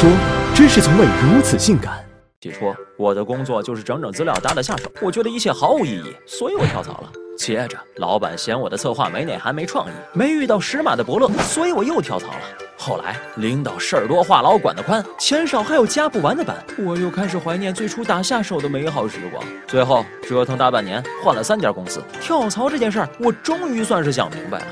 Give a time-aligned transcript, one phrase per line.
[0.00, 0.08] 说，
[0.54, 1.98] 真是从未如此性感。
[2.40, 7.10] 起初，我的工作就是整整资料，打打下手，我觉得一切毫无意义，所以我跳槽了。
[7.36, 12.40] 接着，老板嫌我的策划没内涵、没创意，没遇到时马的伯乐，所以我又跳槽了。
[12.76, 19.44] 后来，领导事儿多、话痨、管得宽，钱少还有加不完的班，我又开始怀念最初打下手的美好时光。
[19.66, 24.66] 最后，折腾大半年，换了三家公司，跳槽这件事儿，我终于算是想明白了。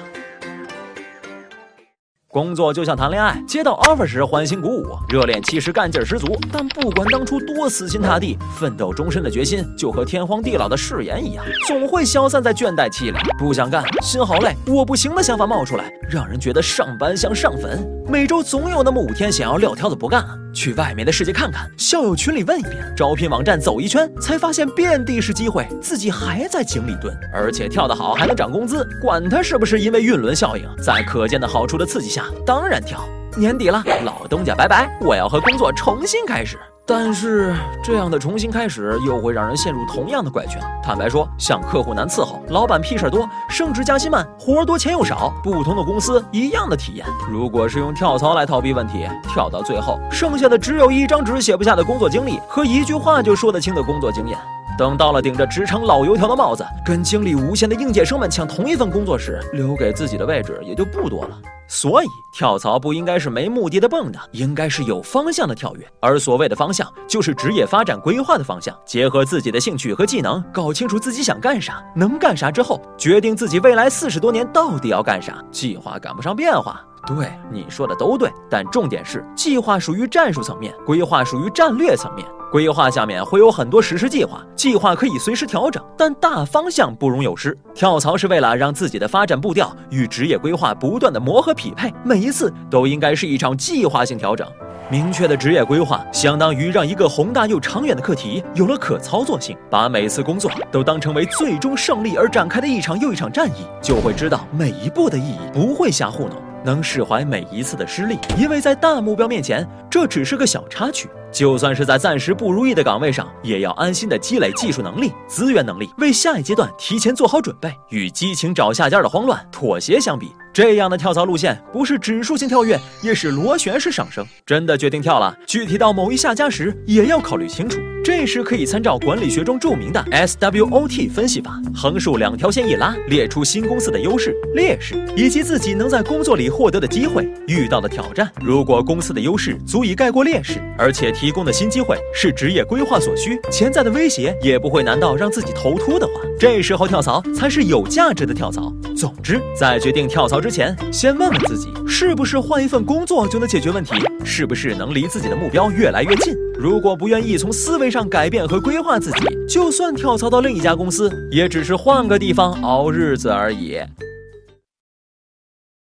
[2.36, 6.38] 工作就像谈恋爱，接到 offer 时欢欣鼓舞，热恋期时干劲十足。
[6.52, 13.16] 但不管当初多死心塌地，奋斗终身的决心，就和天荒地老的誓言一样，总会消散在倦怠期里。
[13.38, 17.82] 不想干，心好累，我不行的想法冒出来，让人觉得上班像上坟。
[18.06, 20.23] 每周总有那么五天想要撂挑子不干，
[20.56, 33.06] 去外面的世界看看，校友群里问一遍，招聘网站走一圈，才发现遍地是机会，自己还在井里蹲，而且跳得好还能涨工资，管他是不是因为运轮效应，在可见的好处的刺激下，当然跳。
[33.37, 36.59] 年底了，老东家拜拜，我要和工作重新开始。
[36.88, 40.62] 但是这样的重新开始又会让人陷入同样的怪圈。
[40.80, 47.04] 坦白说，像客户难伺候，老板屁事多，升职加薪慢，活多钱又少，不同的公司一样的体验。
[47.28, 54.38] 如果是用跳槽来逃避问题，跳到最后，剩下的只有一张纸写不下的工作经历和一句话就说得清的工作经验。
[54.79, 61.38] 等到了顶着职场老油条的帽子，跟精力无限的应届生们抢同一份工作时，留给自己的位置也就不多了。
[61.66, 65.87] 所以，跳槽不应该是没目的的蹦跶，应该是有方向的跳跃。
[66.00, 68.77] 而所谓的方向，就是职业发展规划的方向。
[68.84, 75.43] 结合自己的兴趣和技能，搞清楚自己想干啥、能干啥之后，决定自己未来四十多年到底要干啥。
[75.50, 76.81] 计划赶不上变化。
[77.06, 82.27] 对你说的都对，但重点是，计划属于战术层面，规划属于战略层面。
[82.50, 87.56] 规划下面会有很多实施计划，计划可以随时调整，但大方向不容有失。
[87.75, 94.47] 跳槽是为了让自己的发展步调与职业规划不断的磨合匹配，每一次都应该是一场计划性调整。
[94.89, 99.56] 明确的职业规划，相当于让一个宏大又长远的课题有了可操作性。
[99.69, 106.46] 把每次工作都当成为最终胜利而展开的一场又一场战役，就会知道每一步的意义，不会瞎糊弄。
[106.66, 111.09] 能释怀每一次的失利，因为在大目标面前，这只是个小插曲。
[111.31, 117.72] 就算是在暂时不如意的岗位上，也要安心的积累技术能力、资源能力，为下一阶段提前做好准备。
[117.91, 124.25] 与激情找下家的慌乱妥协相比，这样的跳槽路线不是指数性跳跃，也是螺旋式上升。
[124.47, 127.78] 真的决定跳了，具体到某一下家时，也要考虑清楚。
[128.03, 138.31] 这时可以参照管理学中著名的 SWOT 分析法，横竖两条线一拉，列出新公司的优势、劣势，以及自己能在工作里获得的机会、遇到的挑战。
[138.41, 148.73] 如果公司的优势足以盖过劣势，而且提供的新机会是职业规划所需，潜在的威胁也不会难到让自己头秃的话，这时候跳槽才是有价值的跳槽。
[148.97, 153.95] 总之，在决定跳槽之之前，先问问自己，是不是换一份工作就能解决问题？
[154.25, 156.34] 是不是能离自己的目标越来越近？
[156.57, 163.81] 如果不愿意从思维上改变和规划自己，就算跳槽到另一家公司，也只是换个地方熬日子而已。